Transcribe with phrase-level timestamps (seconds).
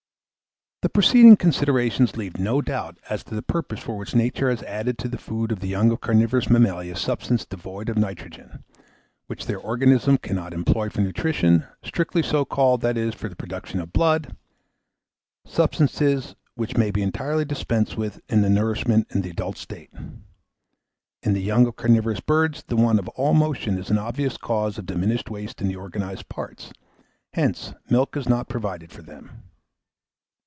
[0.83, 4.97] The preceding considerations leave no doubt as to the purpose for which Nature has added
[4.97, 8.63] to the food of the young of carnivorous mammalia substances devoid of nitrogen,
[9.27, 13.79] which their organism cannot employ for nutrition, strictly so called, that is, for the production
[13.79, 14.35] of blood;
[15.45, 19.91] substances which may be entirely dispensed with in their nourishment in the adult state.
[21.21, 24.79] In the young of carnivorous birds, the want of all motion is an obvious cause
[24.79, 26.73] of diminished waste in the organised parts;
[27.33, 29.43] hence, milk is not provided for them.